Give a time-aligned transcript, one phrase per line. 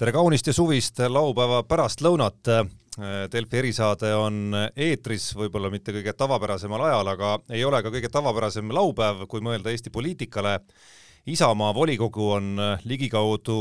[0.00, 2.48] tere kaunist ja suvist laupäeva pärastlõunat.
[3.32, 8.72] Delfi erisaade on eetris, võib-olla mitte kõige tavapärasemal ajal, aga ei ole ka kõige tavapärasem
[8.72, 10.54] laupäev, kui mõelda Eesti poliitikale.
[11.28, 12.48] Isamaa volikogu on
[12.88, 13.58] ligikaudu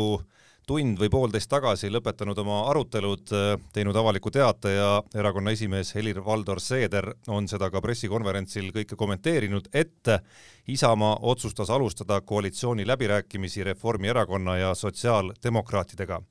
[0.70, 3.32] tund või poolteist tagasi lõpetanud oma arutelud,
[3.74, 10.12] teinud avaliku teate ja erakonna esimees Helir-Valdor Seeder on seda ka pressikonverentsil kõike kommenteerinud, et
[10.70, 16.22] Isamaa otsustas alustada koalitsiooni läbirääkimisi Reformierakonna ja sotsiaaldemokraatidega.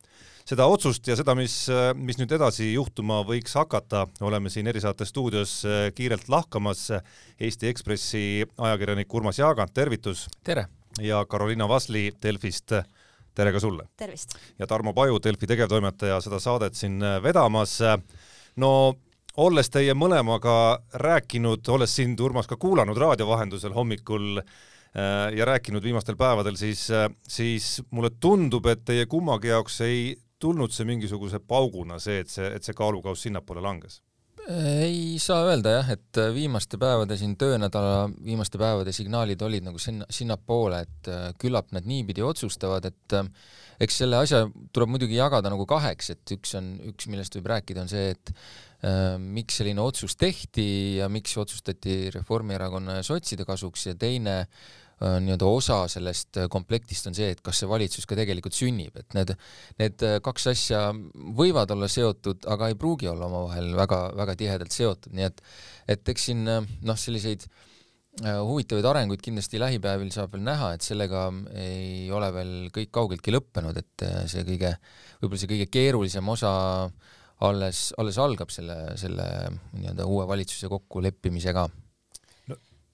[0.49, 5.63] seda otsust ja seda, mis, mis nüüd edasi juhtuma võiks hakata, oleme siin erisaate stuudios
[5.95, 6.93] kiirelt lahkamas.
[7.41, 10.29] Eesti Ekspressi ajakirjanik Urmas Jaagant, tervitus!
[10.45, 10.69] tere!
[11.03, 12.73] ja Carolina Vasli Delfist
[13.39, 13.87] tere ka sulle!
[14.59, 17.79] ja Tarmo Paju, Delfi tegevtoimetaja, seda saadet siin äh, vedamas.
[18.59, 18.71] no
[19.39, 20.57] olles teie mõlemaga
[20.99, 26.89] rääkinud, olles sind, Urmas, ka kuulanud raadio vahendusel hommikul äh, ja rääkinud viimastel päevadel, siis,
[26.91, 32.31] äh, siis mulle tundub, et teie kummagi jaoks ei tulnud see mingisuguse pauguna, see, et
[32.31, 34.01] see, et see kaalukauss sinnapoole langes
[34.49, 40.07] ei saa öelda jah, et viimaste päevade siin töönädala viimaste päevade signaalid olid nagu sinna,
[40.11, 43.29] sinnapoole, et äh, küllap nad niipidi otsustavad, et äh,
[43.85, 47.85] eks selle asja tuleb muidugi jagada nagu kaheks, et üks on, üks, millest võib rääkida,
[47.85, 48.33] on see, et
[48.89, 50.69] äh, miks selline otsus tehti
[51.03, 57.07] ja miks otsustati Reformierakonna ja sotside kasuks ja teine Äh, nii-öelda osa sellest äh, komplektist
[57.11, 59.33] on see, et kas see valitsus ka tegelikult sünnib, et need,
[59.79, 60.83] need äh, kaks asja
[61.39, 65.43] võivad olla seotud, aga ei pruugi olla omavahel väga, väga tihedalt seotud, nii et,
[65.95, 67.47] et eks siin noh, selliseid
[68.19, 73.79] huvitavaid arenguid kindlasti lähipäevil saab veel näha, et sellega ei ole veel kõik kaugeltki lõppenud,
[73.79, 74.73] et see kõige,
[75.21, 76.51] võib-olla see kõige keerulisem osa
[77.47, 79.29] alles, alles algab selle, selle
[79.77, 81.69] nii-öelda uue valitsuse kokkuleppimisega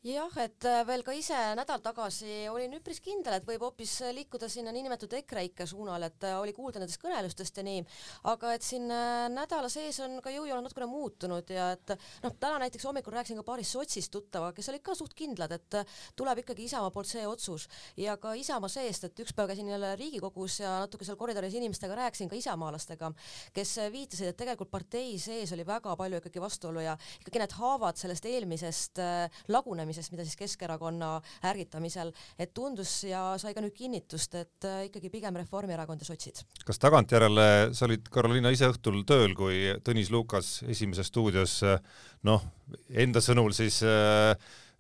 [0.04, 4.50] jah, et äh, veel ka ise nädal tagasi olin üpris kindel, et võib hoopis liikuda
[4.52, 7.80] sinna niinimetatud EKREIKE suunal, et äh, oli kuulda nendest kõnelustest ja nii,
[8.28, 12.58] aga et siin äh, nädala sees on ka jõujoon natukene muutunud ja et noh, täna
[12.60, 15.78] näiteks hommikul rääkisin ka paari sotsist tuttavaga, kes olid ka suht kindlad, et
[16.18, 17.66] tuleb ikkagi Isamaa poolt see otsus.
[17.96, 21.96] Ja ka Isamaa seest, et üks päev käisin jälle Riigikogus ja natuke seal koridoris inimestega
[22.02, 23.12] rääkisin ka isamaalastega,
[23.56, 28.00] kes viitasid, et tegelikult partei sees oli väga palju ikkagi vastuolu ja ikkagi need haavad
[28.00, 29.00] sellest eelmisest
[29.48, 34.86] lagunemisest lähenemisest, mida siis Keskerakonna ärgitamisel, et tundus ja sai ka nüüd kinnitust, et äh,
[34.88, 36.42] ikkagi pigem Reformierakond ja sotsid.
[36.64, 41.80] kas tagantjärele, sa olid, Karoliina, ise õhtul tööl, kui Tõnis Lukas Esimeses stuudios äh,
[42.24, 42.42] noh,
[42.90, 44.34] enda sõnul siis äh,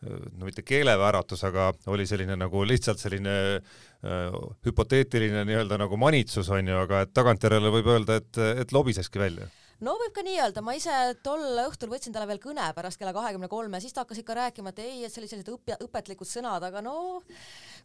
[0.04, 6.68] no mitte keelevääratus, aga oli selline nagu lihtsalt selline äh, hüpoteetiline nii-öelda nagu manitsus on
[6.68, 9.50] ju, aga et tagantjärele võib öelda, et, et lobiseski välja
[9.82, 13.14] no võib ka nii öelda, ma ise tol õhtul võtsin talle veel kõne pärast kella
[13.16, 16.82] kahekümne kolme, siis ta hakkas ikka rääkima, et ei, et sellised õpja, õpetlikud sõnad, aga
[16.84, 17.22] no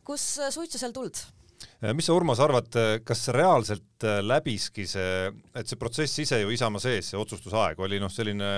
[0.05, 1.21] kus suitsu seal tuld?
[1.95, 2.71] Mis sa, Urmas, arvad,
[3.03, 7.99] kas reaalselt äh, läbiski see, et see protsess ise ju Isamaa sees, see otsustusaeg oli
[7.99, 8.51] noh, selline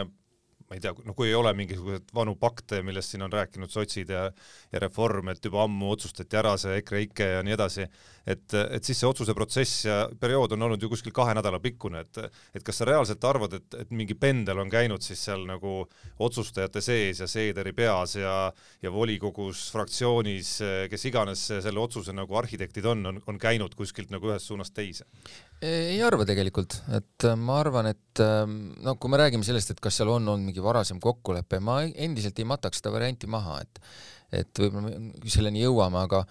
[0.72, 4.14] ma ei tea, no kui ei ole mingisuguseid vanu pakte, millest siin on rääkinud sotsid
[4.14, 4.30] ja
[4.72, 7.84] ja Reform, et juba ammu otsustati ära see EKREIKE ja nii edasi,
[8.24, 12.06] et, et siis see otsuse protsess ja periood on olnud ju kuskil kahe nädala pikkune,
[12.06, 12.22] et
[12.56, 15.82] et kas sa reaalselt arvad, et, et mingi pendel on käinud siis seal nagu
[16.24, 18.36] otsustajate sees ja Seederi peas ja
[18.82, 20.54] ja volikogus, fraktsioonis,
[20.90, 25.10] kes iganes selle otsuse nagu arhitektid on, on, on käinud kuskilt nagu ühest suunast teise?
[25.62, 28.22] ei arva tegelikult, et ma arvan, et
[28.82, 31.82] no kui me räägime sellest, et kas seal on olnud mingi mingi varasem kokkulepe, ma
[31.84, 33.80] endiselt ei mataks seda varianti maha, et
[34.32, 36.22] et võib-olla selleni jõuame, aga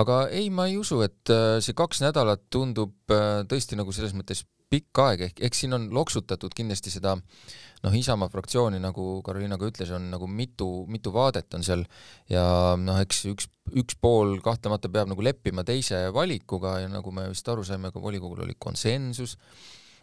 [0.00, 4.14] aga ei, ma ei usu, et äh, see kaks nädalat tundub äh, tõesti nagu selles
[4.16, 9.58] mõttes pikk aeg, ehk eks siin on loksutatud kindlasti seda noh, Isamaa fraktsiooni, nagu Karoliina
[9.60, 11.84] ka ütles, on nagu mitu, mitu vaadet on seal
[12.32, 12.46] ja
[12.80, 17.52] noh, eks üks, üks pool kahtlemata peab nagu leppima teise valikuga ja nagu me vist
[17.52, 19.36] aru saime, ka volikogul oli konsensus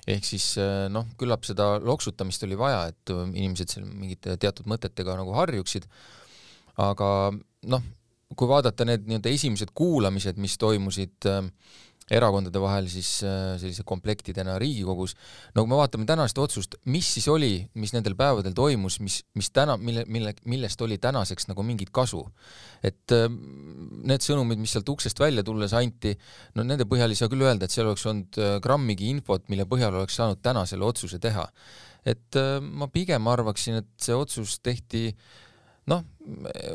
[0.07, 4.69] ehk siis äh, noh, küllap seda loksutamist oli vaja, et äh, inimesed seal mingite teatud
[4.71, 5.87] mõtetega nagu harjuksid,
[6.79, 7.09] aga
[7.67, 7.85] noh,
[8.35, 11.43] kui vaadata need nii-öelda esimesed kuulamised, mis toimusid äh,
[12.07, 15.15] erakondade vahel siis äh, sellise komplektidena Riigikogus.
[15.55, 19.49] no kui me vaatame tänast otsust, mis siis oli, mis nendel päevadel toimus, mis, mis
[19.51, 22.23] täna, mille, mille, millest oli tänaseks nagu mingit kasu?
[22.83, 23.27] et äh,
[24.07, 26.13] need sõnumid, mis sealt uksest välja tulles anti,
[26.55, 29.67] no nende põhjal ei saa küll öelda, et seal oleks olnud äh, grammigi infot, mille
[29.67, 31.47] põhjal oleks saanud täna selle otsuse teha.
[32.07, 35.09] et ma pigem arvaksin, et see otsus tehti
[35.91, 36.05] noh,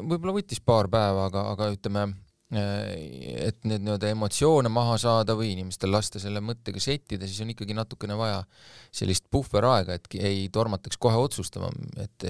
[0.05, 2.11] võib-olla võttis paar päeva, aga, aga ütleme
[2.53, 7.77] et need nii-öelda emotsioone maha saada või inimestel lasta selle mõttega settida, siis on ikkagi
[7.77, 8.43] natukene vaja
[8.93, 11.73] sellist puhveraega, et ei tormataks kohe otsustama,
[12.03, 12.29] et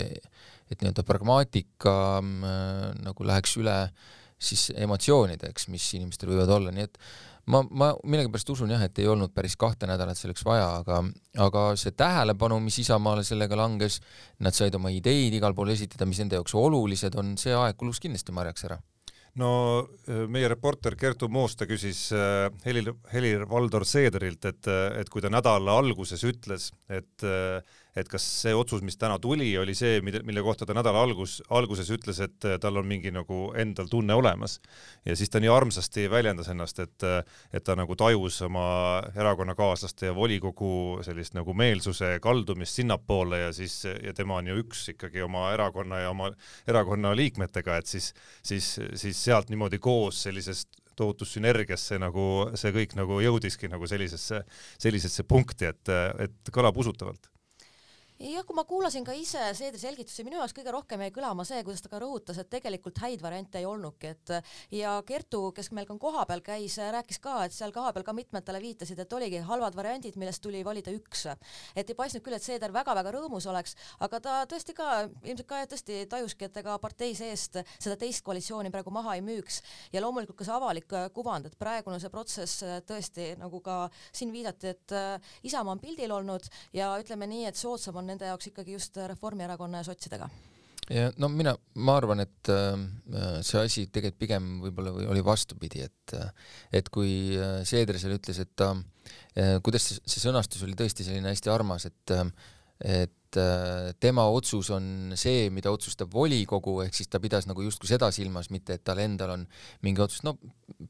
[0.73, 3.77] et nii-öelda pragmaatika äh, nagu läheks üle
[4.43, 6.97] siis emotsioonideks, mis inimestel võivad olla, nii et
[7.53, 11.03] ma, ma millegipärast usun jah, et ei olnud päris kahte nädalat selleks vaja, aga,
[11.45, 14.01] aga see tähelepanu, mis Isamaale sellega langes,
[14.43, 18.01] nad said oma ideid igal pool esitada, mis nende jaoks olulised on, see aeg kulus
[18.03, 18.81] kindlasti marjaks ära
[19.41, 19.53] no
[20.09, 24.69] äh, meie reporter Kertu Mooste küsis äh, Helir, Helir-Valdor Seederilt, et,
[24.99, 27.25] et kui ta nädala alguses ütles, et
[27.97, 31.41] et kas see otsus, mis täna tuli, oli see, mille, mille kohta ta nädala algus,
[31.53, 34.59] alguses ütles, et äh, tal on mingi nagu endal tunne olemas.
[35.05, 37.21] ja siis ta nii armsasti väljendas ennast, et, äh,
[37.53, 38.67] et ta nagu tajus oma
[39.17, 44.89] erakonnakaaslaste ja volikogu sellist nagu meelsuse kaldumist sinnapoole ja siis, ja tema on ju üks
[44.95, 46.31] ikkagi oma erakonna ja oma
[46.69, 48.13] erakonna liikmetega, et siis,
[48.43, 52.25] siis, siis sealt niimoodi koos sellisest tohutus sünergiasse nagu
[52.59, 54.43] see kõik nagu jõudiski nagu sellisesse,
[54.81, 57.33] sellisesse punkti, et, et kõlab usutavalt
[58.23, 61.63] jah, kui ma kuulasin ka ise Seedri selgitusi, minu jaoks kõige rohkem jäi kõlama see,
[61.67, 64.33] kuidas ta ka rõhutas, et tegelikult häid variante ei olnudki, et
[64.79, 68.61] ja Kertu, kes meil ka kohapeal käis, rääkis ka, et seal kohapeal ka mitmed talle
[68.63, 71.27] viitasid, et oligi halvad variandid, millest tuli valida üks.
[71.75, 75.65] et ei paistnud küll, et Seeder väga-väga rõõmus oleks, aga ta tõesti ka ilmselt ka
[75.73, 80.39] tõesti tajuski, et ega partei seest seda teist koalitsiooni praegu maha ei müüks ja loomulikult
[80.39, 84.97] ka see avalik kuvand, et praegune see protsess tõesti nagu ka siin viidati, et
[85.43, 86.47] Isamaa on pildil olnud
[86.77, 90.31] ja ütleme nii, et soodsam on nende jaoks ikkagi just Reformierakonna ja sotsidega.
[91.23, 91.53] No mina,
[91.87, 92.73] ma arvan, et äh,
[93.47, 96.15] see asi tegelikult pigem võib-olla või oli vastupidi, et
[96.75, 101.07] et kui äh, Seeder seal ütles, et ta äh,, kuidas see, see sõnastus oli tõesti
[101.07, 102.17] selline hästi armas, et
[102.83, 107.89] et äh, tema otsus on see, mida otsustab volikogu, ehk siis ta pidas nagu justkui
[107.89, 109.47] seda silmas, mitte et tal endal on
[109.87, 110.35] mingi otsus, no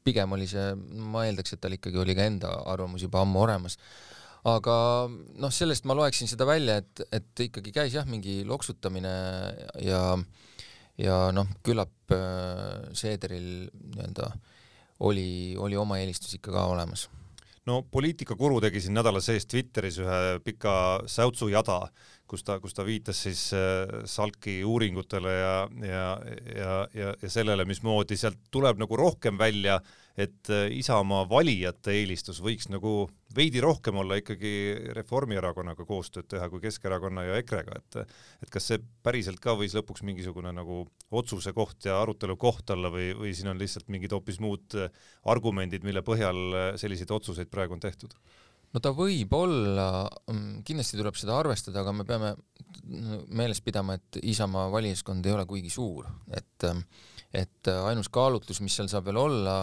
[0.03, 0.73] pigem oli see,
[1.13, 3.77] ma eeldaks, et tal ikkagi oli ka enda arvamus juba ammu olemas
[4.43, 4.75] aga
[5.39, 9.13] noh, sellest ma loeksin seda välja, et, et ikkagi käis jah, mingi loksutamine
[9.83, 10.03] ja
[10.99, 14.29] ja noh, küllap äh, Seederil nii-öelda
[15.07, 17.07] oli, oli oma eelistus ikka ka olemas.
[17.65, 20.75] No poliitikakuru tegi siin nädala sees Twitteris ühe pika
[21.09, 21.79] säutsujada,
[22.27, 25.55] kus ta, kus ta viitas siis äh, Salki uuringutele ja,
[25.87, 26.05] ja,
[26.59, 31.95] ja, ja, ja sellele, mismoodi sealt tuleb nagu rohkem välja äh, et äh, Isamaa valijate
[31.97, 34.51] eelistus võiks nagu veidi rohkem olla ikkagi
[34.93, 37.97] Reformierakonnaga koostööd teha kui Keskerakonna ja EKRE-ga, et
[38.45, 42.93] et kas see päriselt ka võis lõpuks mingisugune nagu otsuse koht ja arutelu koht olla
[42.93, 44.93] või, või siin on lihtsalt mingid hoopis muud äh,
[45.33, 48.13] argumendid, mille põhjal äh, selliseid otsuseid praegu on tehtud?
[48.73, 52.35] no ta võib olla, mm, kindlasti tuleb seda arvestada, aga me peame
[53.33, 56.69] meeles pidama, et Isamaa valijaskond ei ole kuigi suur, et
[57.33, 59.55] et ainus kaalutlus, mis seal saab veel olla,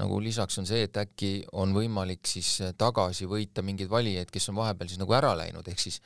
[0.00, 4.58] nagu lisaks on see, et äkki on võimalik siis tagasi võita mingeid valijaid, kes on
[4.60, 6.00] vahepeal siis nagu ära läinud, ehk siis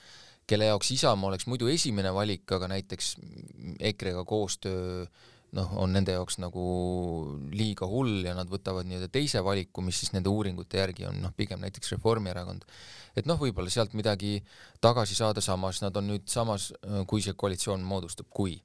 [0.50, 3.14] kelle jaoks Isamaa oleks muidu esimene valik, aga näiteks
[3.92, 5.06] EKRE-ga koostöö
[5.54, 6.64] noh, on nende jaoks nagu
[7.54, 11.34] liiga hull ja nad võtavad nii-öelda teise valiku, mis siis nende uuringute järgi on noh,
[11.36, 12.66] pigem näiteks Reformierakond.
[13.16, 14.40] et noh, võib-olla sealt midagi
[14.82, 16.72] tagasi saada, samas nad on nüüd samas,
[17.06, 18.58] kui see koalitsioon moodustub, kui,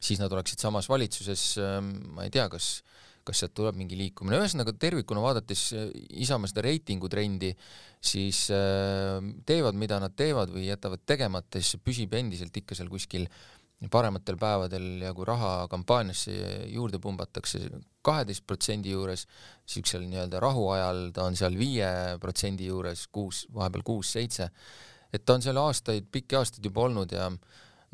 [0.00, 1.54] siis nad oleksid samas valitsuses,
[2.14, 2.76] ma ei tea, kas
[3.24, 5.90] kas sealt tuleb mingi liikumine, ühesõnaga tervikuna vaadates äh,
[6.24, 7.54] Isamaa seda reitingutrendi,
[8.04, 9.18] siis äh,
[9.48, 13.28] teevad, mida nad teevad või jätavad tegemata, siis see püsib endiselt ikka seal kuskil
[13.90, 16.32] parematel päevadel ja kui raha kampaaniasse
[16.72, 17.60] juurde pumbatakse
[18.04, 19.26] kaheteist protsendi juures,
[19.68, 21.88] siuksel nii-öelda rahuajal ta on seal viie
[22.22, 24.48] protsendi juures, kuus, vahepeal kuus-seitse,
[25.12, 27.30] et ta on seal aastaid, pikki aastaid juba olnud ja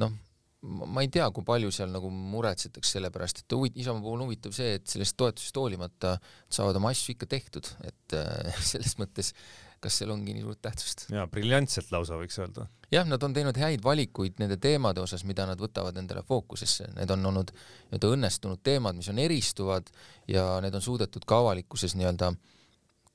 [0.03, 0.15] noh,
[0.61, 4.29] ma ei tea, kui palju seal nagu muretsetakse selle pärast, et huvit-, Isamaa puhul on
[4.29, 6.17] huvitav see, et sellest toetusest hoolimata
[6.52, 9.33] saavad oma asju ikka tehtud, et äh, selles mõttes
[9.81, 11.07] kas seal ongi nii suurt tähtsust?
[11.09, 12.67] jaa, briljantselt lausa võiks öelda.
[12.93, 17.17] jah, nad on teinud häid valikuid nende teemade osas, mida nad võtavad endale fookusesse, need
[17.17, 19.88] on olnud nii-öelda õnnestunud teemad, mis on eristuvad
[20.29, 22.35] ja need on suudetud ka avalikkuses nii-öelda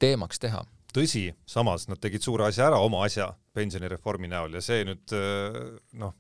[0.02, 4.86] teemaks teha tõsi, samas nad tegid suure asja ära, oma asja pensionireformi näol ja see
[4.88, 5.60] nüüd äh,
[6.02, 6.16] noh,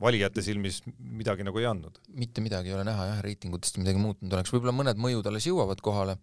[0.00, 1.98] valijate silmis midagi nagu ei andnud?
[2.18, 5.82] mitte midagi ei ole näha jah, reitingutest midagi muutunud oleks, võib-olla mõned mõjud alles jõuavad
[5.84, 6.18] kohale,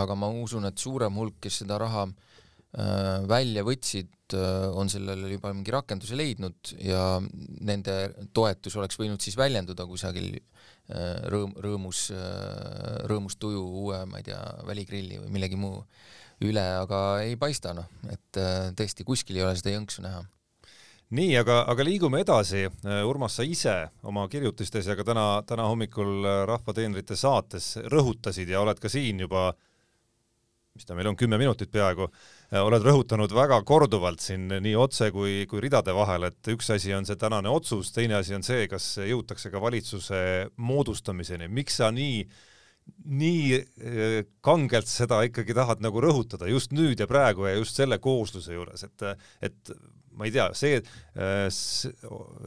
[0.00, 5.34] aga ma usun, et suurem hulk, kes seda raha äh, välja võtsid äh,, on sellele
[5.34, 7.96] juba mingi rakenduse leidnud ja nende
[8.36, 14.30] toetus oleks võinud siis väljenduda kusagil äh, rõõm, rõõmus äh,, rõõmus tuju uue, ma ei
[14.30, 15.80] tea, väligrilli või millegi muu
[16.42, 20.24] üle, aga ei paista noh, et äh, tõesti kuskil ei ole seda jõnksu näha
[21.12, 22.64] nii, aga, aga liigume edasi.
[23.08, 23.76] Urmas, sa ise
[24.08, 29.20] oma kirjutistes ja ka täna, täna hommikul Rahva teenrite saates rõhutasid ja oled ka siin
[29.24, 29.50] juba,
[30.72, 32.08] mis ta meil on, kümme minutit peaaegu,
[32.62, 37.04] oled rõhutanud väga korduvalt siin nii otse kui, kui ridade vahel, et üks asi on
[37.08, 40.22] see tänane otsus, teine asi on see, kas jõutakse ka valitsuse
[40.56, 41.48] moodustamiseni.
[41.48, 42.24] miks sa nii
[43.04, 47.98] nii äh, kangelt seda ikkagi tahad nagu rõhutada just nüüd ja praegu ja just selle
[48.02, 49.04] koosluse juures, et,
[49.42, 49.72] et
[50.12, 51.46] ma ei tea, see äh,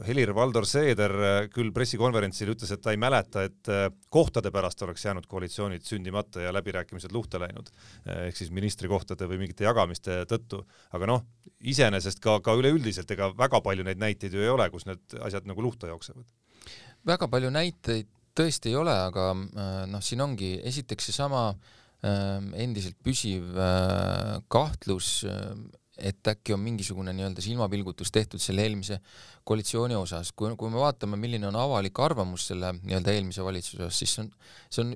[0.06, 3.70] Helir-Valdor Seeder äh, küll pressikonverentsil ütles, et ta ei mäleta, et
[4.12, 7.68] kohtade pärast oleks jäänud koalitsioonid sündimata ja läbirääkimised luhta läinud,
[8.28, 10.62] ehk siis ministrikohtade või mingite jagamiste tõttu.
[10.96, 11.26] aga noh,
[11.60, 15.48] iseenesest ka, ka üleüldiselt ega väga palju neid näiteid ju ei ole, kus need asjad
[15.48, 16.24] nagu luhta jooksevad.
[17.06, 19.30] väga palju näiteid tõesti ei ole, aga
[19.88, 21.48] noh, siin ongi esiteks seesama
[22.06, 23.56] endiselt püsiv
[24.52, 25.24] kahtlus
[25.96, 28.98] et äkki on mingisugune nii-öelda silmapilgutus tehtud selle eelmise
[29.48, 34.00] koalitsiooni osas, kui, kui me vaatame, milline on avalik arvamus selle nii-öelda eelmise valitsuse osas,
[34.02, 34.28] siis see on,
[34.68, 34.92] see on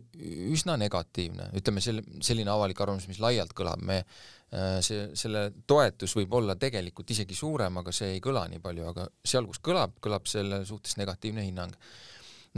[0.53, 6.17] üsna negatiivne, ütleme selle, selline avalik arvamus, mis laialt kõlab, me äh, see, selle toetus
[6.19, 9.97] võib olla tegelikult isegi suurem, aga see ei kõla nii palju, aga seal, kus kõlab,
[10.05, 11.77] kõlab selle suhtes negatiivne hinnang.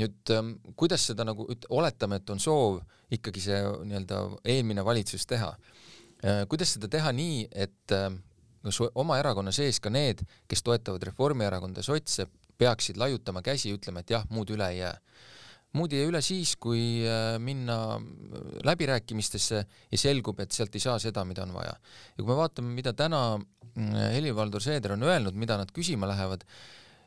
[0.01, 2.81] Nüüd ähm, kuidas seda nagu, oletame, et on soov
[3.13, 8.09] ikkagi see nii-öelda eelmine valitsus teha äh, kuidas seda teha nii, et äh,
[8.63, 14.13] kas oma erakonna sees ka need, kes toetavad Reformierakonda sotse, peaksid laiutama käsi, ütlema, et
[14.15, 14.97] jah, muud üle ei jää.
[15.73, 17.99] muud ei jää üle siis, kui äh, minna
[18.65, 21.73] läbirääkimistesse ja selgub, et sealt ei saa seda, mida on vaja.
[22.17, 23.41] ja kui me vaatame, mida täna
[23.77, 26.45] Helir-Valdor Seeder on öelnud, mida nad küsima lähevad,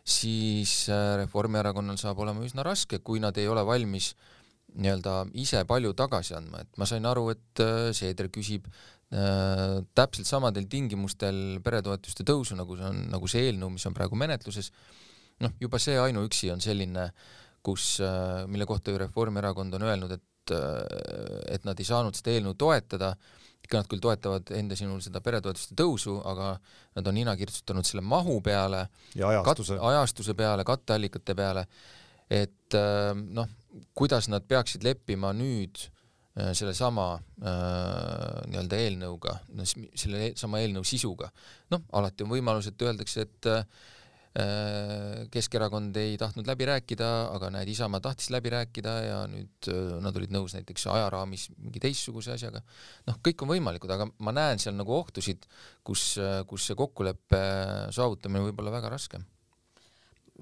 [0.06, 4.14] siis äh, Reformierakonnal saab olema üsna raske, kui nad ei ole valmis
[4.76, 8.68] nii-öelda ise palju tagasi andma, et ma sain aru, et äh, Seeder küsib
[9.14, 14.18] Äh, täpselt samadel tingimustel peretoetuste tõusu, nagu see on, nagu see eelnõu, mis on praegu
[14.18, 14.72] menetluses,
[15.46, 17.12] noh, juba see ainuüksi on selline,
[17.64, 22.34] kus, äh, mille kohta ju Reformierakond on öelnud, et, äh, et nad ei saanud seda
[22.34, 26.54] eelnõu toetada, ikka nad küll toetavad enda sinul seda peretoetuste tõusu, aga
[26.96, 28.86] nad on nina kirtsutanud selle mahu peale,
[29.18, 29.80] ajastuse.
[29.82, 31.66] ajastuse peale, katteallikate peale,
[32.30, 32.78] et
[33.26, 33.50] noh,
[33.98, 35.90] kuidas nad peaksid leppima nüüd
[36.36, 39.38] Äh, sellesama äh, nii-öelda eelnõuga,
[39.96, 41.30] selle e-, sama eelnõu sisuga.
[41.72, 43.62] noh, alati on võimalus, et öeldakse, et äh,
[45.32, 50.18] Keskerakond ei tahtnud läbi rääkida, aga näed, Isamaa tahtis läbi rääkida ja nüüd äh, nad
[50.20, 52.60] olid nõus näiteks ajaraamis mingi teistsuguse asjaga.
[53.08, 55.48] noh, kõik on võimalikud, aga ma näen seal nagu ohtusid,
[55.88, 57.42] kus, äh, kus see kokkuleppe
[57.96, 59.24] saavutamine võib olla väga raske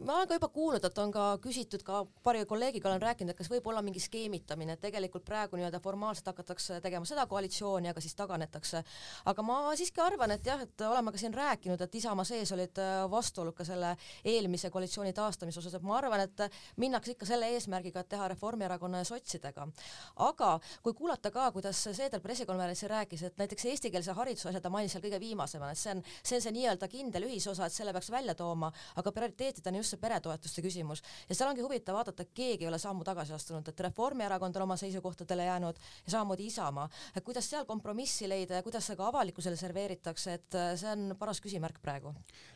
[0.01, 3.37] ma olen ka juba kuulnud, et on ka küsitud ka paari kolleegiga olen rääkinud, et
[3.37, 8.01] kas võib olla mingi skeemitamine, et tegelikult praegu nii-öelda formaalselt hakatakse tegema seda koalitsiooni, aga
[8.01, 8.81] siis taganetakse.
[9.29, 12.81] aga ma siiski arvan, et jah, et oleme ka siin rääkinud, et Isamaa sees olid
[12.81, 13.93] äh, vastuolud ka selle
[14.25, 16.41] eelmise koalitsiooni taastamise osas, et ma arvan, et
[16.81, 19.67] minnakse ikka selle eesmärgiga, et teha Reformierakonna ja sotsidega.
[20.15, 24.97] aga kui kuulata ka, kuidas Seeder pressikonverentsil rääkis, et näiteks eestikeelse hariduse asja ta mainis
[24.97, 28.09] seal kõige viimasemana, et see on, see on see nii-öelda kindel ühisosa, et selle peaks
[28.09, 32.71] välja tooma, aga prioriteetidena just see peretoetuste küsimus ja seal ongi huvitav vaadata, keegi ei
[32.71, 36.89] ole sammu tagasi astunud, et Reformierakond on oma seisukohtadele jäänud ja samamoodi Isamaa.
[37.15, 41.15] et kuidas seal kompromissi leida ja kuidas see ka avalikkusele serveeritakse, et äh, see on
[41.19, 42.13] paras küsimärk praegu.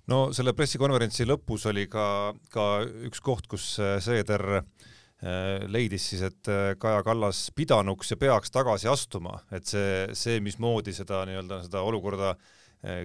[0.07, 2.67] no selle pressikonverentsi lõpus oli ka, ka
[3.09, 8.87] üks koht, kus äh, Seeder äh, leidis siis, et Kaja Kallas pidanuks ja peaks tagasi
[8.87, 12.55] astuma, et see, see, mismoodi seda nii-öelda seda olukorda äh,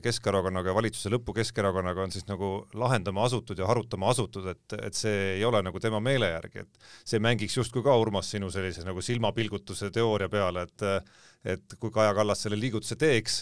[0.02, 4.98] Keskerakonnaga ja valitsuse lõppu Keskerakonnaga on siis nagu lahendama asutud ja harutama asutud, et, et
[4.98, 8.84] see ei ole nagu tema meele järgi, et see mängiks justkui ka Urmas sinu sellise
[8.84, 10.86] nagu silmapilgutuse teooria peale, et
[11.56, 13.40] et kui Kaja Kallas selle liigutuse teeks,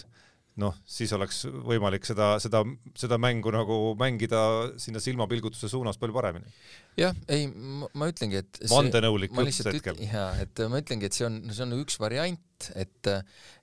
[0.59, 2.61] noh, siis oleks võimalik seda, seda,
[2.99, 4.41] seda mängu nagu mängida
[4.81, 6.51] sinna silmapilgutuse suunas palju paremini.
[6.99, 10.01] jah, ei, ma ütlengi, et vandenõulik jutt hetkel.
[10.03, 13.11] jaa, et ma ütlengi, et see on, see on üks variant, et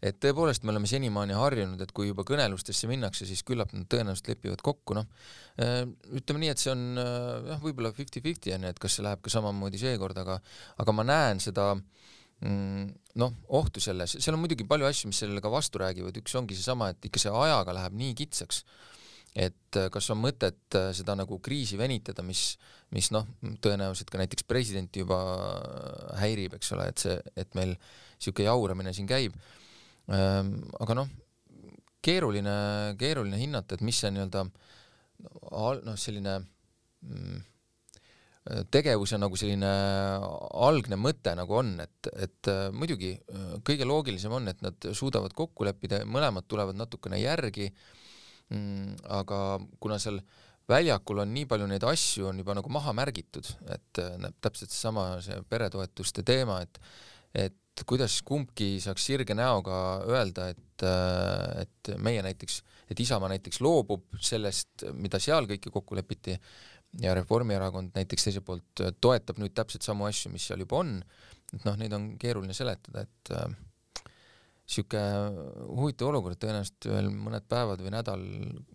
[0.02, 4.32] et tõepoolest me oleme senimaani harjunud, et kui juba kõnelustesse minnakse, siis küllap nad tõenäoliselt
[4.32, 5.06] lepivad kokku, noh,
[5.60, 9.32] ütleme nii, et see on jah, võib-olla fifty-fifty on ju, et kas see läheb ka
[9.36, 10.40] samamoodi seekord, aga
[10.80, 11.86] aga ma näen seda äh,
[12.38, 16.36] Mm, noh, ohtu selles, seal on muidugi palju asju, mis sellele ka vastu räägivad, üks
[16.38, 18.62] ongi seesama, et ikka see ajaga läheb nii kitsaks,
[19.38, 22.52] et äh, kas on mõtet äh, seda nagu kriisi venitada, mis,
[22.94, 23.26] mis noh,
[23.64, 25.18] tõenäoliselt ka näiteks presidenti juba
[26.20, 29.36] häirib, eks ole, et see, et meil niisugune jauramine siin käib.
[30.14, 31.10] Ähm, aga noh,
[32.04, 32.56] keeruline,
[32.98, 37.42] keeruline hinnata, et mis see nii-öelda noh, selline mm,
[38.72, 39.68] tegevuse nagu selline
[40.68, 45.34] algne mõte nagu on, et, et äh, muidugi äh, kõige loogilisem on, et nad suudavad
[45.36, 49.42] kokku leppida, mõlemad tulevad natukene järgi mm,, aga
[49.80, 50.22] kuna seal
[50.68, 55.10] väljakul on nii palju neid asju, on juba nagu maha märgitud, et äh, täpselt seesama
[55.24, 56.82] see peretoetuste teema, et
[57.36, 60.84] et kuidas kumbki saaks sirge näoga öelda, et,
[61.60, 62.56] et meie näiteks,
[62.90, 66.34] et Isamaa näiteks loobub sellest, mida seal kõike kokku lepiti,
[67.02, 70.96] ja Reformierakond näiteks teiselt poolt toetab nüüd täpselt samu asju, mis seal juba on,
[71.52, 73.32] et noh, neid on keeruline seletada, et
[74.68, 78.26] niisugune äh, huvitav olukord, tõenäoliselt veel mõned päevad või nädal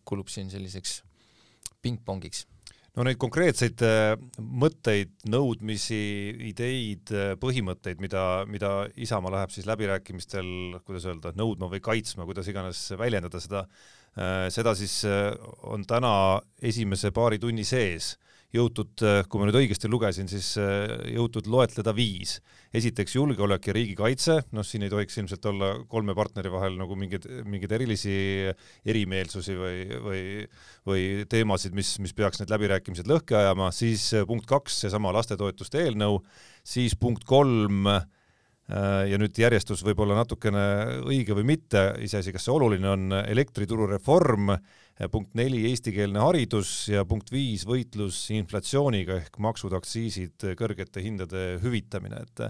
[0.06, 1.02] kulub siin selliseks
[1.84, 2.48] pingpongiks.
[2.94, 6.02] No neid konkreetseid äh, mõtteid, nõudmisi,
[6.50, 12.50] ideid, äh, põhimõtteid, mida, mida Isamaa läheb siis läbirääkimistel, kuidas öelda, nõudma või kaitsma, kuidas
[12.50, 15.00] iganes väljendada seda, äh, seda siis
[15.70, 18.14] on täna esimese paari tunni sees.
[18.54, 20.52] Jõutud, kui ma nüüd õigesti lugesin, siis
[21.10, 22.36] jõutud loetleda viis.
[22.70, 27.26] Esiteks julgeolek ja riigikaitse, noh, siin ei tohiks ilmselt olla kolme partneri vahel nagu mingeid,
[27.50, 28.14] mingeid erilisi
[28.86, 30.22] erimeelsusi või, või,
[30.86, 36.22] või teemasid, mis, mis peaks need läbirääkimised lõhki ajama, siis punkt kaks, seesama lastetoetuste eelnõu,
[36.62, 38.06] siis punkt kolm äh,
[38.74, 40.62] ja nüüd järjestus võib olla natukene
[41.06, 44.50] õige või mitte, iseasi, kas see oluline on, elektrituru reform
[45.12, 52.24] punkt neli, eestikeelne haridus ja punkt viis, võitlus inflatsiooniga ehk maksud, aktsiisid, kõrgete hindade hüvitamine,
[52.26, 52.44] et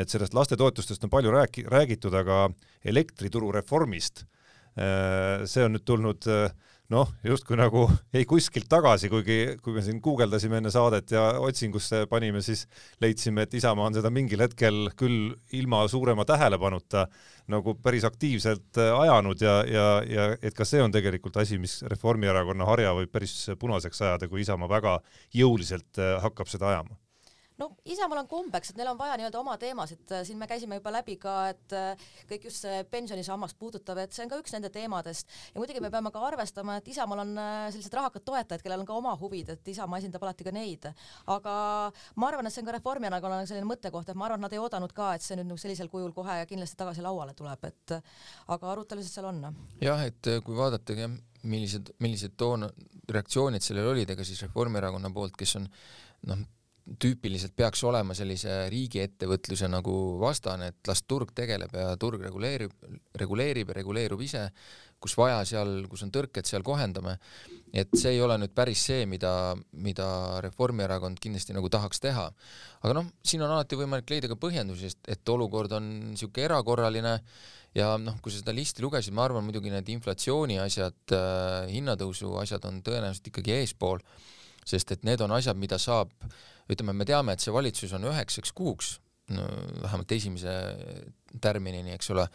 [0.00, 2.48] et sellest lastetoetustest on palju rääki-, räägitud, aga
[2.84, 4.24] elektrituru reformist,
[4.76, 6.52] see on nüüd tulnud äh,
[6.90, 12.04] noh, justkui nagu jäi kuskilt tagasi, kuigi kui me siin guugeldasime enne saadet ja otsingusse
[12.10, 12.66] panime, siis
[13.02, 17.06] leidsime, et Isamaa on seda mingil hetkel küll ilma suurema tähelepanuta
[17.50, 21.80] nagu päris aktiivselt äh, ajanud ja, ja, ja et ka see on tegelikult asi, mis
[21.90, 24.98] Reformierakonna harja võib päris punaseks ajada, kui Isamaa väga
[25.34, 26.98] jõuliselt äh, hakkab seda ajama
[27.60, 30.92] no Isamaal on kombeks, et neil on vaja nii-öelda oma teemasid, siin me käisime juba
[30.94, 34.70] läbi ka, et äh, kõik just see pensionisammast puudutav, et see on ka üks nende
[34.72, 38.84] teemadest ja muidugi me peame ka arvestama, et Isamaal on äh, sellised rahakad toetajad, kellel
[38.84, 40.90] on ka oma huvid, et Isamaa esindab alati ka neid.
[41.30, 41.54] aga
[42.16, 44.62] ma arvan, et see on ka Reformierakonnale selline mõttekoht, et ma arvan, et nad ei
[44.62, 47.96] oodanud ka, et see nüüd nagu sellisel kujul kohe kindlasti tagasi lauale tuleb, et
[48.54, 49.42] aga arutelusid seal on.
[49.82, 51.10] jah, et kui vaadatagi,
[51.50, 52.68] millised, millised toon,
[53.10, 55.68] reaktsioonid sellel olid, ega siis Reformierakonna poolt, kes on
[56.30, 56.42] noh,
[56.98, 62.72] tüüpiliselt peaks olema sellise riigiettevõtluse nagu vastane, et las turg tegeleb ja turg reguleerib,
[63.20, 64.48] reguleerib ja reguleerub ise,
[65.00, 67.18] kus vaja, seal, kus on tõrked, seal kohendame.
[67.72, 72.26] et see ei ole nüüd päris see, mida, mida Reformierakond kindlasti nagu tahaks teha.
[72.82, 77.14] aga noh, siin on alati võimalik leida ka põhjendusi, sest et olukord on niisugune erakorraline
[77.74, 82.34] ja noh, kui sa seda listi lugesid, ma arvan muidugi need inflatsiooni asjad äh,, hinnatõusu
[82.42, 84.02] asjad on tõenäoliselt ikkagi eespool,
[84.66, 86.10] sest et need on asjad, mida saab
[86.70, 88.96] ütleme, me teame, et see valitsus on üheksaks kuuks,
[89.34, 89.46] no
[89.82, 90.54] vähemalt esimese
[91.42, 92.26] tärminini, eks ole,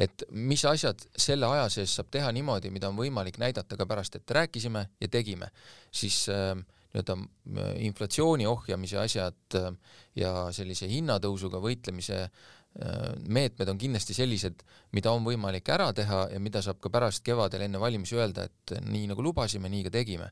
[0.00, 4.18] et mis asjad selle aja sees saab teha niimoodi, mida on võimalik näidata ka pärast,
[4.18, 5.48] et rääkisime ja tegime,
[5.92, 6.56] siis äh,
[6.92, 9.70] nii-öelda äh, inflatsiooni ohjamise asjad äh,
[10.16, 16.40] ja sellise hinnatõusuga võitlemise äh, meetmed on kindlasti sellised, mida on võimalik ära teha ja
[16.40, 20.30] mida saab ka pärast kevadel enne valimisi öelda, et nii nagu lubasime, nii ka tegime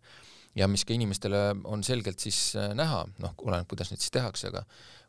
[0.58, 4.50] ja mis ka inimestele on selgelt siis äh, näha, noh, oleneb, kuidas neid siis tehakse,
[4.50, 4.64] aga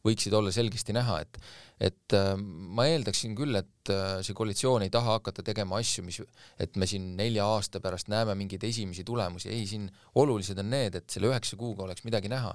[0.06, 1.40] võiksid olla selgesti näha, et
[1.82, 6.20] et äh, ma eeldaksin küll, et äh, see koalitsioon ei taha hakata tegema asju, mis,
[6.62, 9.90] et me siin nelja aasta pärast näeme mingeid esimesi tulemusi, ei, siin
[10.22, 12.54] olulised on need, et selle üheksa kuuga oleks midagi näha.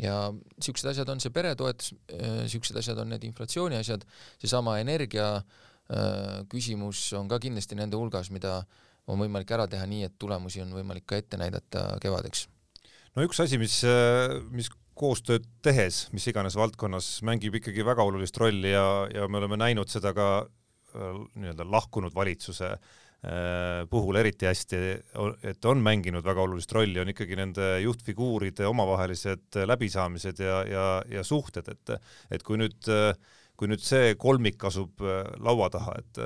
[0.00, 4.02] ja niisugused asjad on see peretoetus, niisugused asjad on need inflatsiooni asjad,
[4.42, 5.28] seesama energia
[6.50, 10.62] küsimus on ka kindlasti nende hulgas, mida äh, on võimalik ära teha nii, et tulemusi
[10.64, 12.46] on võimalik ka ette näidata kevadeks.
[13.16, 13.82] no üks asi, mis,
[14.50, 19.58] mis koostööd tehes, mis iganes valdkonnas, mängib ikkagi väga olulist rolli ja, ja me oleme
[19.60, 24.82] näinud seda ka äh, nii-öelda lahkunud valitsuse äh, puhul eriti hästi,
[25.50, 30.86] et on mänginud väga olulist rolli, on ikkagi nende juhtfiguuride omavahelised läbisaamised ja, ja,
[31.18, 31.96] ja suhted, et
[32.30, 32.92] et kui nüüd,
[33.58, 36.24] kui nüüd see kolmik asub äh, laua taha, et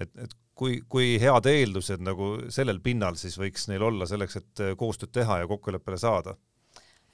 [0.00, 4.62] et, et kui, kui head eeldused nagu sellel pinnal siis võiks neil olla selleks, et
[4.80, 6.36] koostööd teha ja kokkuleppele saada?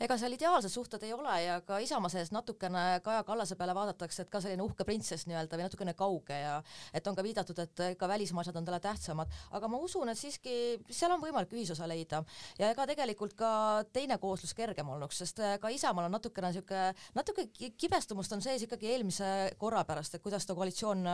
[0.01, 4.27] Ega seal ideaalsed suhted ei ole ja ka Isamaa sees natukene Kaja Kallase peale vaadatakse,
[4.27, 6.59] et ka selline uhke printsess nii-öelda või natukene kauge ja
[6.93, 10.21] et on ka viidatud, et ka välismaa asjad on talle tähtsamad, aga ma usun, et
[10.21, 12.23] siiski seal on võimalik ühisosa leida
[12.61, 13.51] ja ega tegelikult ka
[13.93, 16.83] teine kooslus kergem olnuks, sest ka Isamaal on natukene sihuke,
[17.17, 17.47] natuke
[17.81, 21.09] kibestumust on sees ikkagi eelmise korra pärast, et kuidas ta koalitsioon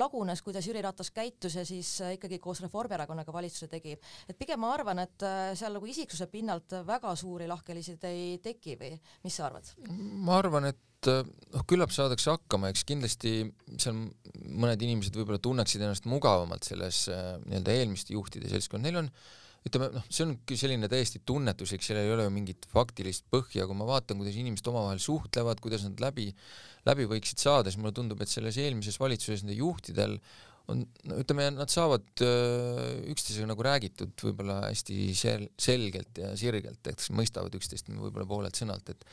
[0.00, 3.98] lagunes, kuidas Jüri Ratas käitus ja siis ikkagi koos Reformierakonnaga valitsuse tegi.
[4.28, 8.78] et pigem ma arvan, et seal nagu isiksuse pinnalt väga suuri lahkhelisid ei ei teki
[8.80, 9.68] või mis sa arvad?
[9.90, 13.36] ma arvan, et eh, noh, küllap saadakse hakkama, eks kindlasti
[13.76, 14.02] seal
[14.48, 19.12] mõned inimesed võib-olla tunneksid ennast mugavamalt selles eh, nii-öelda eelmiste juhtide seltskond, neil on
[19.62, 23.78] ütleme noh, see on selline täiesti tunnetuslik, sellel ei ole ju mingit faktilist põhja, kui
[23.78, 26.30] ma vaatan, kuidas inimesed omavahel suhtlevad, kuidas nad läbi,
[26.88, 30.18] läbi võiksid saada, siis mulle tundub, et selles eelmises valitsuses nende juhtidel
[30.70, 36.92] on, no ütleme, nad saavad öö, üksteisega nagu räägitud võib-olla hästi sel-, selgelt ja sirgelt,
[36.94, 39.08] siis mõistavad üksteist võib-olla poolelt sõnalt, et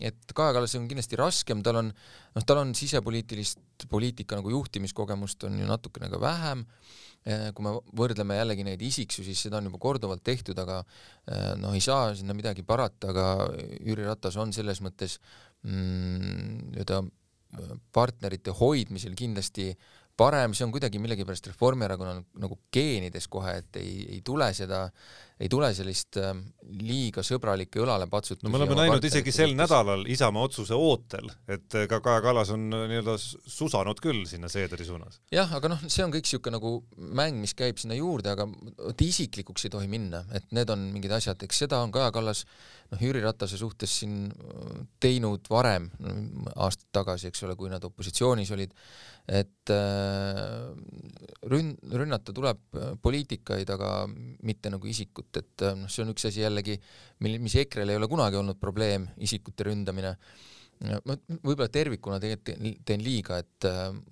[0.00, 5.44] et Kaja Kallasel on kindlasti raskem, tal on, noh, tal on sisepoliitilist poliitika nagu juhtimiskogemust
[5.44, 6.64] on ju natukene ka vähem,
[7.52, 10.78] kui me võrdleme jällegi neid isiksusi, siis seda on juba korduvalt tehtud, aga
[11.60, 13.26] noh, ei saa sinna midagi parata, aga
[13.84, 15.18] Jüri Ratas on selles mõttes
[15.68, 17.02] mm, nii-öelda
[17.92, 19.72] partnerite hoidmisel kindlasti
[20.20, 24.86] parem, see on kuidagi millegipärast Reformierakonnal nagu geenides kohe, et ei, ei tule seda,
[25.40, 26.34] ei tule sellist äh,
[26.84, 28.44] liiga sõbralikke õlalepatsutusi.
[28.44, 32.52] no me oleme näinud isegi sel nädalal Isamaa otsuse ootel, et äh, ka Kaja Kallas
[32.54, 35.20] on äh, nii-öelda susanud küll sinna Seederi suunas.
[35.32, 36.74] jah, aga noh, see on kõik niisugune nagu
[37.20, 41.16] mäng, mis käib sinna juurde, aga vot isiklikuks ei tohi minna, et need on mingid
[41.16, 42.44] asjad, eks seda on Kaja Kallas
[42.92, 44.26] noh, Jüri Ratase suhtes siin
[45.00, 45.88] teinud varem,
[46.56, 48.76] aastaid tagasi, eks ole, kui nad opositsioonis olid
[49.30, 49.70] et
[51.46, 56.42] rünn-, rünnata tuleb poliitikaid, aga mitte nagu isikut, et äh, noh, see on üks asi
[56.42, 56.78] jällegi,
[57.24, 60.16] mil, mis EKRE-l ei ole kunagi olnud probleem, isikute ründamine.
[61.04, 61.14] ma
[61.44, 63.66] võib-olla tervikuna tegelikult teen liiga, et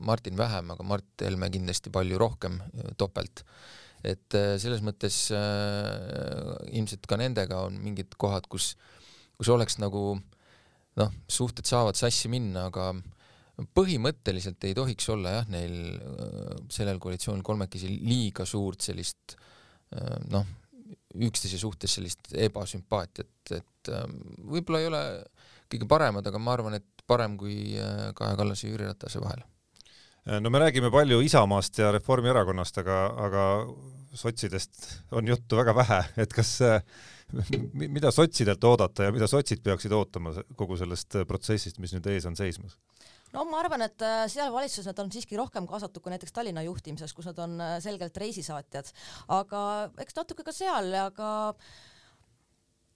[0.04, 2.58] Martin vähem, aga Mart Helme kindlasti palju rohkem,
[3.00, 3.44] topelt.
[4.04, 8.74] et selles mõttes äh, ilmselt ka nendega on mingid kohad, kus,
[9.40, 10.20] kus oleks nagu
[11.00, 13.16] noh, suhted saavad sassi minna, aga äh,
[13.74, 20.46] põhimõtteliselt ei tohiks olla jah, neil äh, sellel koalitsioonil kolmekesi liiga suurt sellist äh, noh,
[21.14, 24.08] üksteise suhtes sellist ebasümpaatiat, et äh,
[24.44, 25.02] võib-olla ei ole
[25.72, 27.76] kõige paremad, aga ma arvan, et parem kui
[28.16, 29.44] Kaja Kallase ja Jüri Ratase vahel.
[30.40, 33.44] no me räägime palju Isamaast ja Reformierakonnast, aga, aga
[34.16, 36.58] sotsidest on juttu väga vähe, et kas
[37.72, 42.36] mida sotsidelt oodata ja mida sotsid peaksid ootama kogu sellest protsessist, mis nüüd ees on
[42.36, 42.76] seismas?
[43.34, 46.64] No ma arvan, et äh, seal valitsuses nad on siiski rohkem kaasatud kui näiteks Tallinna
[46.66, 48.90] juhtimises, kus nad on äh, selgelt reisisaatjad,
[49.36, 49.60] aga
[50.04, 51.30] eks natuke ka seal, aga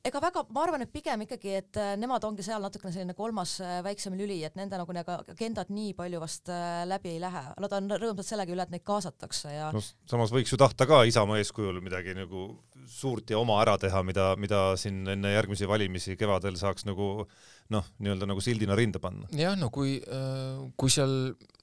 [0.03, 3.55] ega väga, ma arvan, et pigem ikkagi, et äh, nemad ongi seal natukene selline kolmas
[3.87, 6.51] väiksem lüli, et nende nagu need agendad nii palju vast
[6.91, 7.45] läbi ei lähe.
[7.63, 11.05] Nad on rõõmsad sellega üle, et neid kaasatakse ja no samas võiks ju tahta ka
[11.09, 12.49] Isamaa eeskujul midagi nagu
[12.89, 17.27] suurt ja oma ära teha, mida, mida siin enne järgmisi valimisi kevadel saaks nagu
[17.73, 19.29] noh, nii-öelda nagu sildina rinda panna.
[19.37, 21.15] jah, no kui, äh, kui seal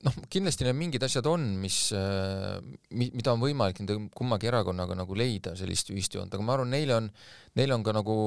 [0.06, 2.58] noh, kindlasti need mingid asjad on, mis, äh,
[2.96, 6.98] mida on võimalik nende kummagi erakonnaga nagu leida, sellist ühist joont, aga ma arvan, neile
[6.98, 7.12] on,
[7.60, 8.18] neile on ka nagu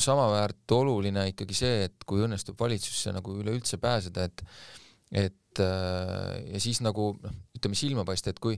[0.00, 4.46] samaväärt oluline ikkagi see, et kui õnnestub valitsusse nagu üleüldse pääseda, et
[5.10, 8.54] et äh, ja siis nagu noh, ütleme silma paista, et kui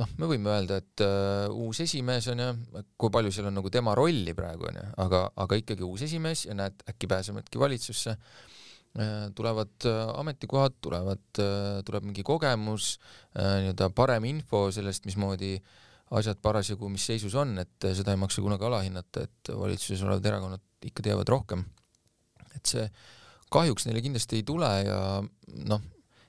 [0.00, 2.48] noh, me võime öelda, et uh, uus esimees on ju,
[3.00, 6.46] kui palju seal on nagu tema rolli praegu on ju, aga, aga ikkagi uus esimees
[6.48, 13.60] ja näed, äkki pääsevadki valitsusse uh,, tulevad uh, ametikohad, tulevad uh,, tuleb mingi kogemus uh,,
[13.62, 15.56] nii-öelda parem info sellest, mismoodi
[16.14, 20.90] asjad parasjagu, mis seisus on, et seda ei maksa kunagi alahinnata, et valitsuses olevad erakonnad
[20.90, 21.64] ikka teavad rohkem.
[22.54, 22.84] et see
[23.50, 24.98] kahjuks neile kindlasti ei tule ja
[25.70, 25.82] noh,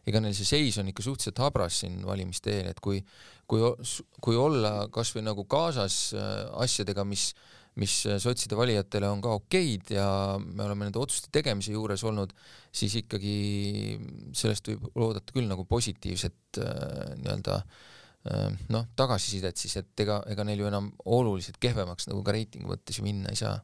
[0.05, 3.01] ega neil see seis on ikka suhteliselt habras siin valimiste eel, et kui
[3.49, 3.61] kui,
[4.21, 7.31] kui olla kasvõi nagu kaasas äh, asjadega, mis
[7.75, 10.05] mis sotside valijatele on ka okeid ja
[10.39, 12.31] me oleme nende otsuste tegemise juures olnud,
[12.71, 13.35] siis ikkagi
[14.35, 20.47] sellest võib oodata küll nagu positiivset äh, nii-öelda äh, noh, tagasisidet siis, et ega, ega
[20.47, 20.87] neil ju enam
[21.17, 23.57] oluliselt kehvemaks nagu ka reitingu mõttes ju minna ei saa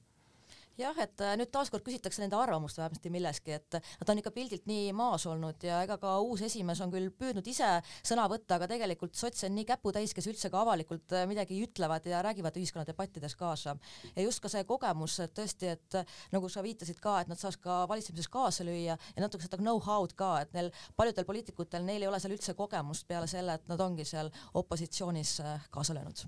[0.82, 4.68] jah, et äh, nüüd taaskord küsitakse nende arvamust vähemasti milleski, et nad on ikka pildilt
[4.70, 7.70] nii maas olnud ja ega ka uus esimees on küll püüdnud ise
[8.08, 12.08] sõna võtta, aga tegelikult sotse on nii käputäis, kes üldse ka avalikult äh, midagi ütlevad
[12.10, 13.76] ja räägivad ühiskonnadebattides kaasa.
[14.16, 17.40] ja just ka see kogemus, et tõesti, et äh, nagu sa viitasid ka, et nad
[17.40, 22.06] saaks ka valitsemises kaasa lüüa ja natuke seda know-how'd ka, et neil paljudel poliitikutel, neil
[22.06, 25.38] ei ole seal üldse kogemust peale selle, et nad ongi seal opositsioonis
[25.72, 26.26] kaasa löönud.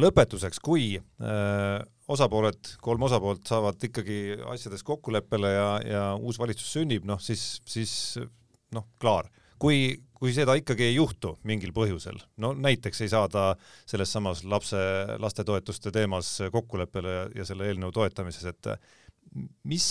[0.00, 4.18] lõpetuseks, kui äh osapooled, kolm osapoolt saavad ikkagi
[4.52, 7.94] asjades kokkuleppele ja, ja uus valitsus sünnib, noh siis, siis
[8.74, 9.30] noh, klaar.
[9.58, 13.54] kui, kui seda ikkagi ei juhtu mingil põhjusel, no näiteks ei saada
[13.88, 14.80] selles samas lapse,
[15.22, 18.68] lastetoetuste teemas kokkuleppele ja, ja selle eelnõu toetamises, et
[19.64, 19.86] mis,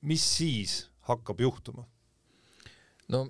[0.00, 0.78] mis siis
[1.10, 1.84] hakkab juhtuma?
[3.10, 3.26] no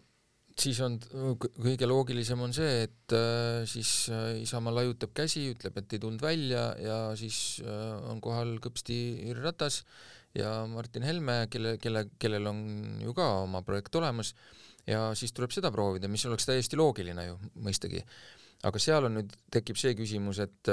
[0.62, 5.96] siis on kõige loogilisem on see, et äh, siis äh, Isamaa laiutab käsi, ütleb, et
[5.96, 8.96] ei tulnud välja ja siis äh, on kohal kõpsti
[9.28, 9.82] Jüri Ratas
[10.36, 12.62] ja Martin Helme, kelle, kelle, kellel on
[13.02, 14.34] ju ka oma projekt olemas
[14.88, 18.02] ja siis tuleb seda proovida, mis oleks täiesti loogiline ju mõistagi.
[18.64, 20.70] aga seal on nüüd, tekib see küsimus, et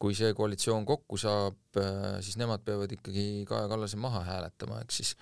[0.00, 1.56] kui see koalitsioon kokku saab,
[2.24, 5.14] siis nemad peavad ikkagi Kaja Kallase maha hääletama, ehk siis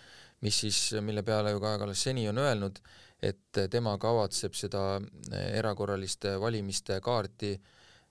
[0.42, 2.80] mis siis, mille peale ju Kaja Kallas seni on öelnud,
[3.22, 4.98] et tema kavatseb seda
[5.30, 7.54] erakorraliste valimiste kaarti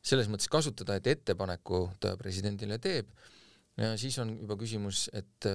[0.01, 3.11] selles mõttes kasutada, et ettepaneku ta presidendile teeb
[3.79, 5.47] ja siis on juba küsimus, et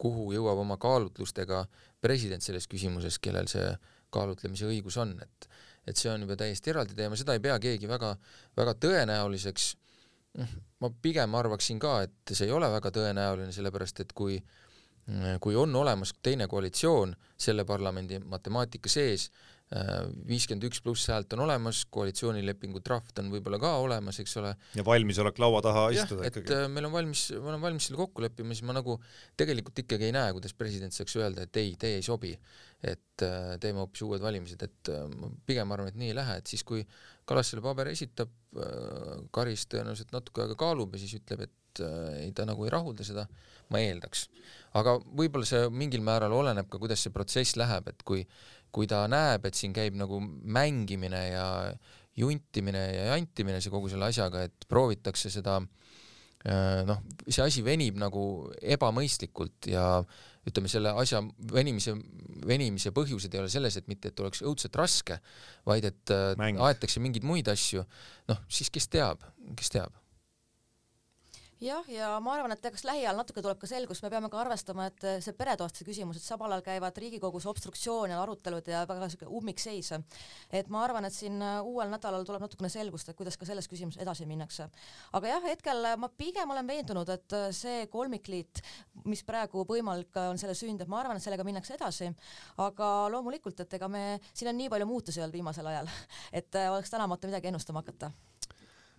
[0.00, 1.64] kuhu jõuab oma kaalutlustega
[2.02, 3.66] president selles küsimuses, kellel see
[4.12, 5.48] kaalutlemise õigus on, et
[5.82, 8.12] et see on juba täiesti eraldi teema, seda ei pea keegi väga,
[8.54, 9.64] väga tõenäoliseks.
[10.38, 14.36] Noh, ma pigem arvaksin ka, et see ei ole väga tõenäoline, sellepärast et kui
[15.42, 19.30] kui on olemas teine koalitsioon selle parlamendi matemaatika sees,
[20.28, 24.50] viiskümmend üks pluss häält on olemas, koalitsioonilepingu draft on võib-olla ka olemas, eks ole.
[24.76, 26.44] ja valmisolek laua taha istuda ikkagi.
[26.44, 28.98] et äh, meil on valmis, me oleme valmis selle kokku leppima, siis ma nagu
[29.40, 32.34] tegelikult ikkagi ei näe, kuidas president saaks öelda, et ei, teie ei sobi.
[32.82, 36.36] et äh, teeme hoopis uued valimised, et äh, ma pigem arvan, et nii ei lähe,
[36.42, 36.84] et siis kui
[37.24, 38.32] Kallas selle paberi esitab,
[39.32, 43.26] Karis tõenäoliselt natuke aega kaalub ja siis ütleb, et ei, ta nagu ei rahulda seda,
[43.72, 44.28] ma eeldaks.
[44.76, 48.26] aga võib-olla see mingil määral oleneb ka, kuidas see protsess läheb, et kui
[48.72, 51.46] kui ta näeb, et siin käib nagu mängimine ja
[52.16, 58.00] juntimine ja jantimine see kogu selle asjaga, et proovitakse seda äh, noh, see asi venib
[58.00, 58.24] nagu
[58.60, 59.86] ebamõistlikult ja
[60.48, 61.20] ütleme, selle asja
[61.52, 61.94] venimise,
[62.48, 65.20] venimise põhjused ei ole selles, et mitte, et oleks õudselt raske,
[65.68, 66.60] vaid et äh, Mäng.
[66.64, 67.84] aetakse mingeid muid asju,
[68.32, 69.22] noh, siis kes teab,
[69.58, 70.01] kes teab
[71.62, 74.88] jah, ja ma arvan, et eks lähiajal natuke tuleb ka selgus, me peame ka arvestama,
[74.90, 79.28] et see peretoetuse küsimus, et samal ajal käivad Riigikogus obstruktsioon ja arutelud ja väga siuke
[79.30, 79.92] ummikseis.
[80.50, 83.68] et ma arvan, et siin äh, uuel nädalal tuleb natukene selgust, et kuidas ka selles
[83.70, 84.68] küsimuses edasi minnakse.
[85.12, 88.62] aga jah, hetkel ma pigem olen veendunud, et äh, see kolmikliit,
[89.04, 92.10] mis praegu võimalik on selle sünd, et ma arvan, et sellega minnakse edasi,
[92.58, 95.90] aga loomulikult, et ega me, siin on nii palju muutusi olnud viimasel ajal,
[96.42, 98.12] et äh, oleks tänamatu midagi ennustama hakata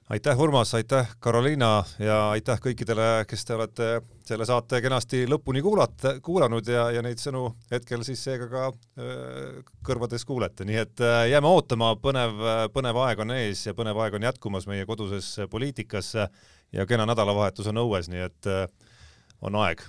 [0.09, 1.83] aitäh, Urmas, aitäh, Karoliina!
[1.99, 3.87] Ja aitäh kõikidele, kes te olete
[4.27, 8.65] selle saate kenasti lõpuni kuulata, kuulanud ja, ja neid sõnu hetkel siis seega ka
[8.99, 13.99] öö, kõrvades kuulete, nii et öö, jääme ootama, põnev, põnev aeg on ees ja põnev
[14.03, 16.13] aeg on jätkumas meie koduses poliitikas
[16.73, 18.67] ja kena nädalavahetus on õues, nii et öö,
[19.43, 19.83] on aeg